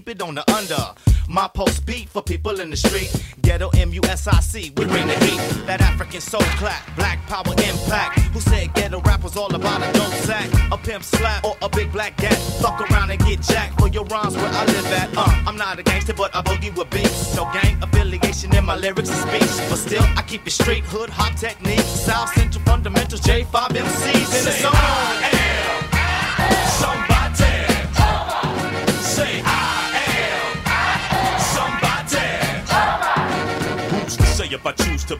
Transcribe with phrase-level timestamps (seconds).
[0.00, 0.94] keep it on the under.
[1.28, 3.10] My post beat for people in the street.
[3.42, 5.66] Ghetto M-U-S-I-C, we bring the heat.
[5.66, 8.20] That African soul clap, black power impact.
[8.32, 10.48] Who said ghetto rap was all about a dope sack?
[10.72, 12.38] A pimp slap or a big black gat.
[12.62, 15.16] Fuck around and get jacked for your rhymes where I live at.
[15.16, 17.36] Uh, I'm not a gangster, but I boogie with beats.
[17.36, 19.68] No gang affiliation in my lyrics and speech.
[19.68, 21.80] But still, I keep it straight, hood, hop technique.
[21.80, 25.19] South Central fundamentals, J5 MCs in the Say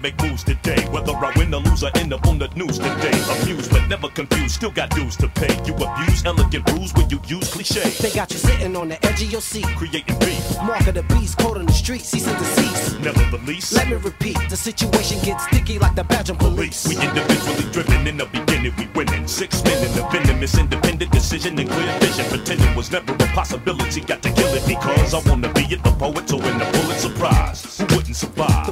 [0.02, 0.80] make moves today?
[0.90, 3.16] Whether I win or lose, I end up on the news today.
[3.42, 5.52] Amused but never confused, still got dues to pay.
[5.64, 7.88] You abuse elegant rules when you use cliche.
[8.00, 9.66] They got you sitting on the edge of your seat.
[9.76, 13.00] Creating beef, Mark of the beast, caught on the street, cease and desist.
[13.00, 13.72] never the least.
[13.72, 16.86] Let me repeat, the situation gets sticky like the Belgian police.
[16.88, 19.26] We individually driven in the beginning, we winning.
[19.26, 22.24] Six men in the venomous independent decision and clear vision.
[22.26, 24.00] Pretending was never a possibility.
[24.00, 27.10] Got to kill it because I wanna be it, the poet to win the Pulitzer
[27.10, 27.78] Prize.
[27.78, 28.66] Who wouldn't survive.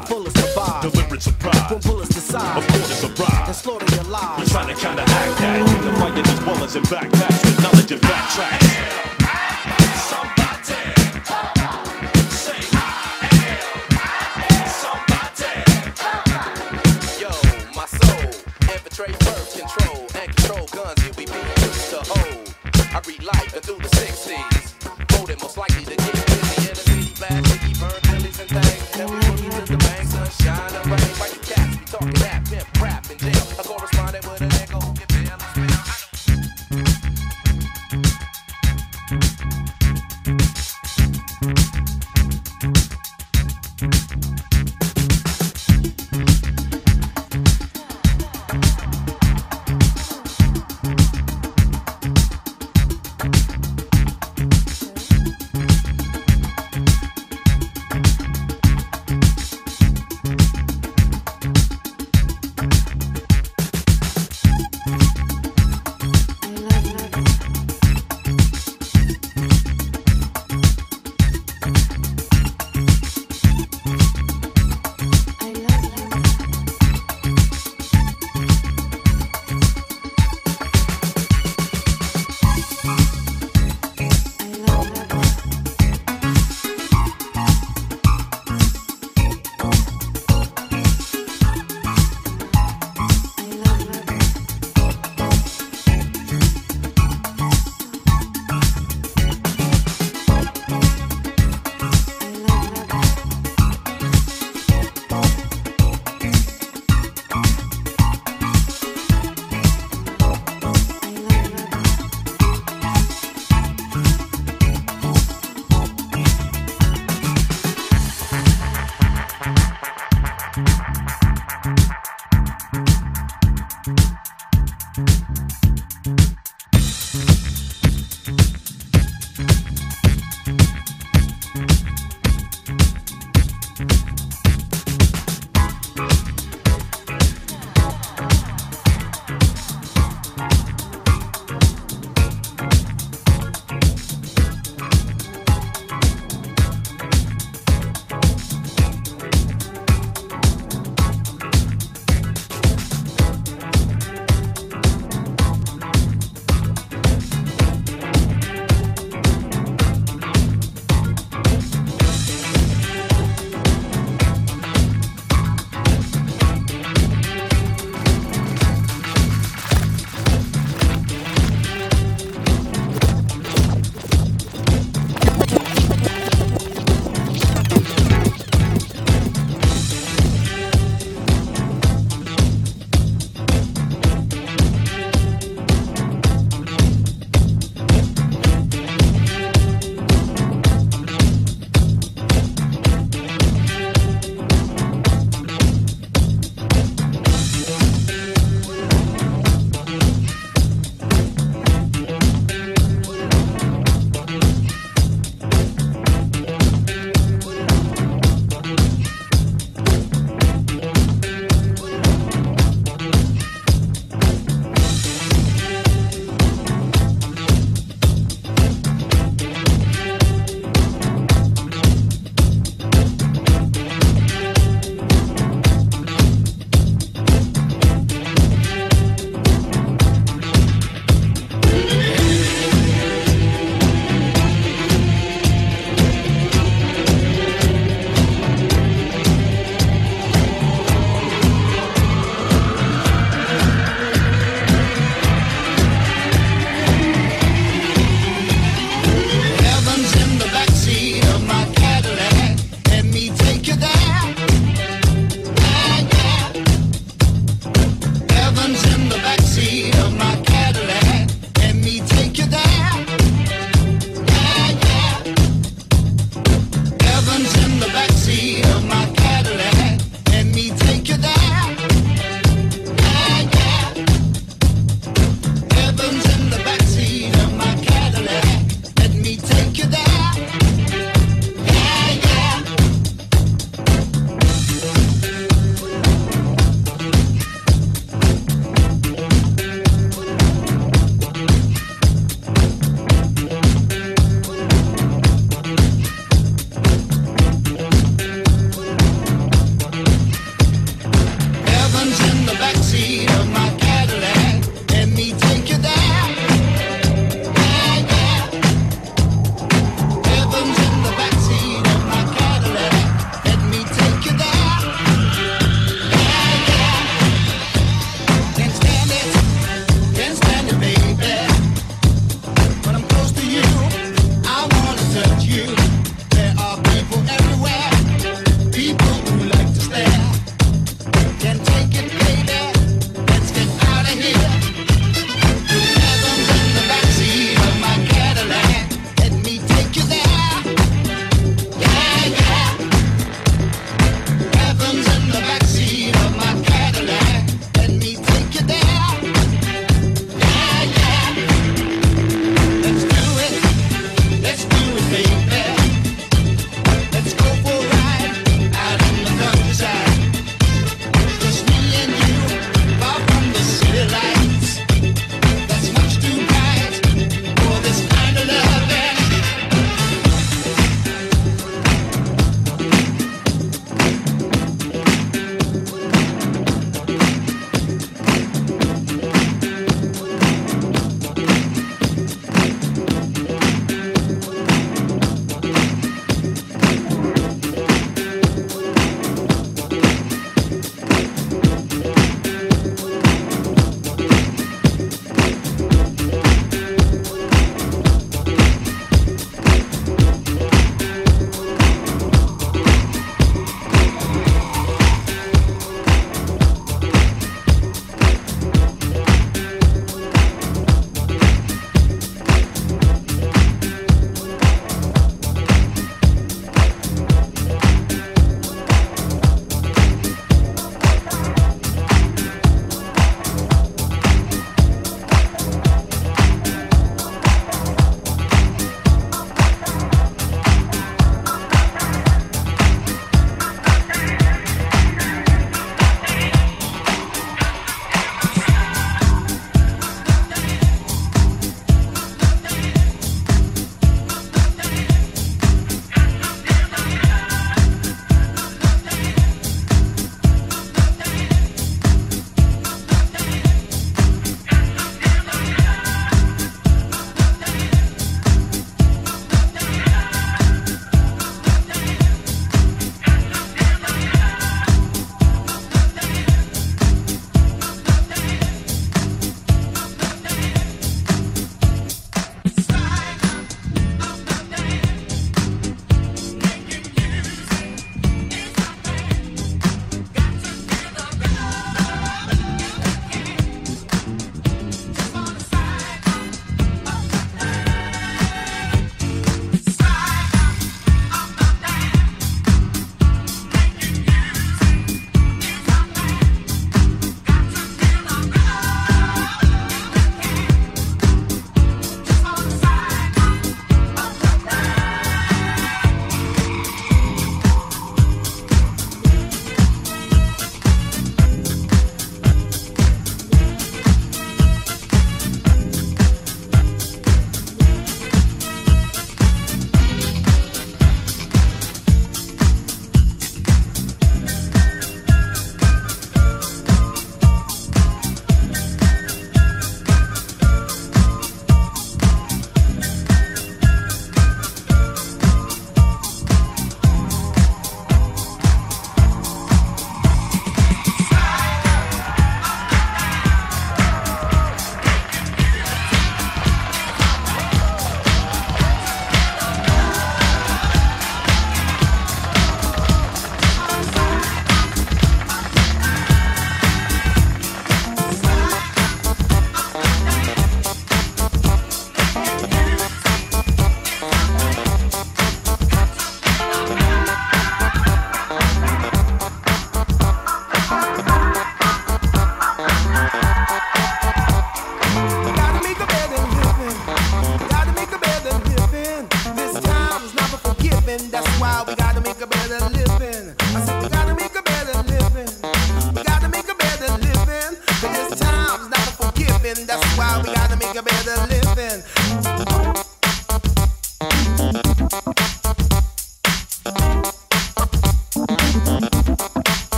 [1.69, 1.85] Surprise.
[1.85, 3.61] When bullets decide it's a and prize.
[3.61, 4.51] slaughter your We're lives.
[4.51, 5.85] trying to counteract that.
[5.85, 6.15] Unifying
[6.47, 9.18] well as in backpacks with knowledge and backtracks.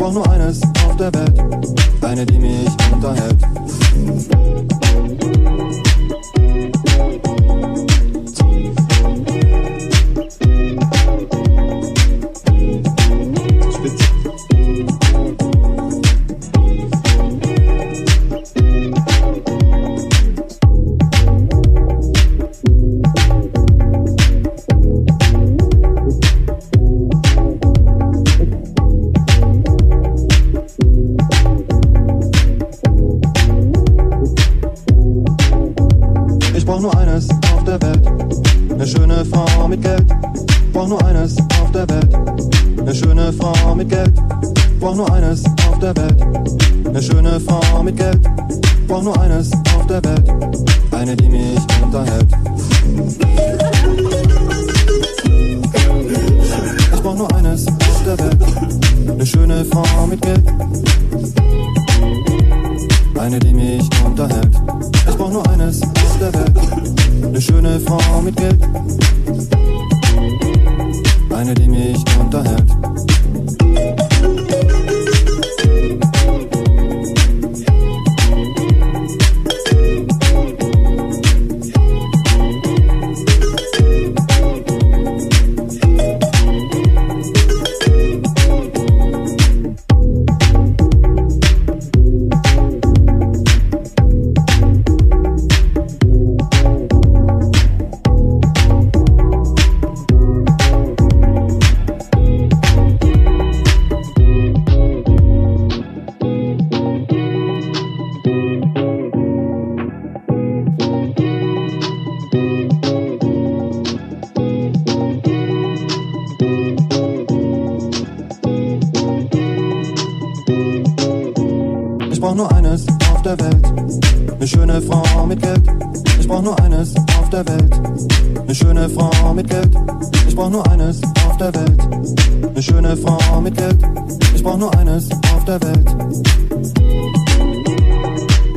[0.00, 1.38] brauch nur eines auf der Welt,
[2.00, 3.36] eine, die mich unterhält.
[47.90, 48.20] mit Geld.
[48.86, 50.39] Brauch nur eines auf der Welt.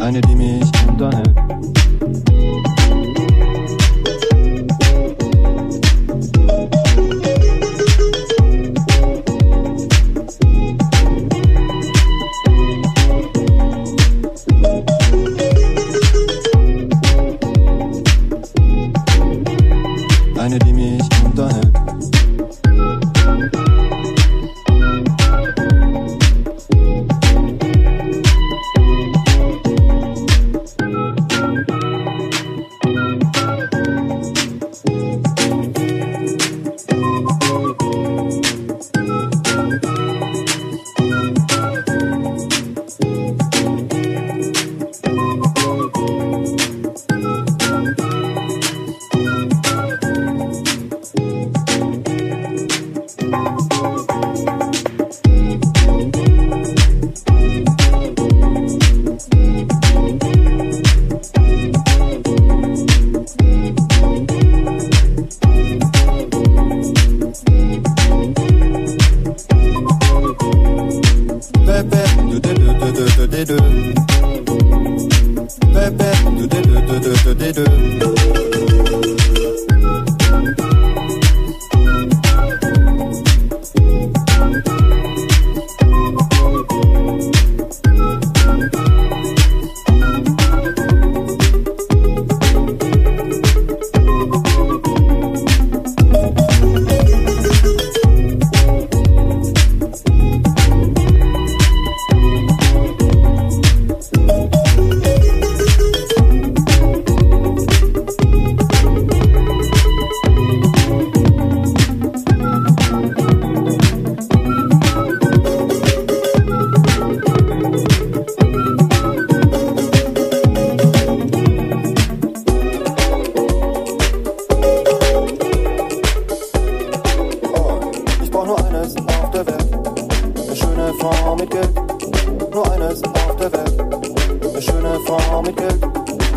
[0.03, 0.62] Eine, die mich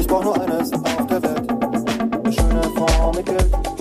[0.07, 1.51] Ich brauch nur eines auf der Welt.
[1.51, 3.76] Eine schöne Frau mit Geld.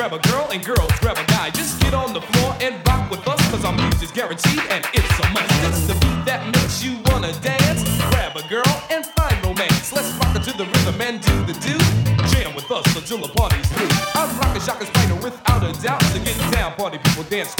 [0.00, 1.50] grab a girl and girls grab a guy.
[1.50, 5.20] Just get on the floor and rock with us, cause our music's guaranteed and it's
[5.20, 5.52] a must.
[5.68, 7.84] It's the beat that makes you wanna dance.
[8.08, 9.92] Grab a girl and find romance.
[9.92, 11.76] Let's rock it to the rhythm and do the do.
[12.32, 13.92] Jam with us until the party's through.
[14.16, 16.02] I'm rockin' shockers, plainer without a doubt.
[16.04, 17.54] So get down, party people, dance.